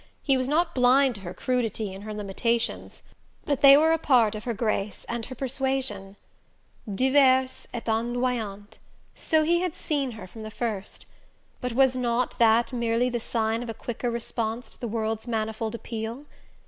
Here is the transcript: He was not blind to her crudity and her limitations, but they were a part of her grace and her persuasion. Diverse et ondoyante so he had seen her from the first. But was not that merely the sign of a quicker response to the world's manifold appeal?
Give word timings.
He 0.23 0.35
was 0.35 0.47
not 0.47 0.73
blind 0.73 1.13
to 1.13 1.21
her 1.21 1.33
crudity 1.35 1.93
and 1.93 2.03
her 2.05 2.11
limitations, 2.11 3.03
but 3.45 3.61
they 3.61 3.77
were 3.77 3.91
a 3.91 3.99
part 3.99 4.33
of 4.33 4.45
her 4.45 4.53
grace 4.55 5.05
and 5.07 5.23
her 5.27 5.35
persuasion. 5.35 6.15
Diverse 6.91 7.67
et 7.71 7.85
ondoyante 7.85 8.79
so 9.13 9.43
he 9.43 9.59
had 9.59 9.75
seen 9.75 10.13
her 10.13 10.25
from 10.25 10.41
the 10.41 10.49
first. 10.49 11.05
But 11.59 11.73
was 11.73 11.95
not 11.95 12.39
that 12.39 12.73
merely 12.73 13.09
the 13.11 13.19
sign 13.19 13.61
of 13.61 13.69
a 13.69 13.75
quicker 13.75 14.09
response 14.09 14.71
to 14.71 14.79
the 14.79 14.87
world's 14.87 15.27
manifold 15.27 15.75
appeal? 15.75 16.23